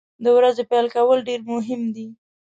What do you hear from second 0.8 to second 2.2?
کول ډیر مهم دي.